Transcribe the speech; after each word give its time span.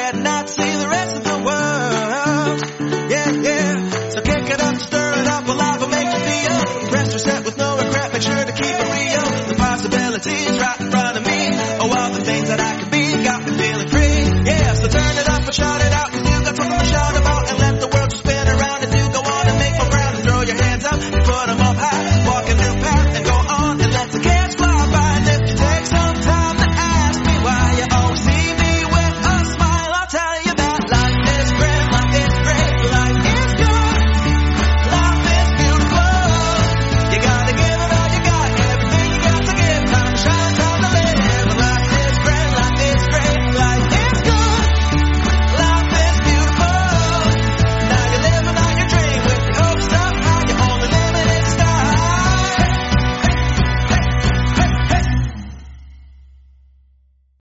cannot 0.00 0.48
see 0.48 0.62
the 0.62 0.88
rest. 0.88 0.99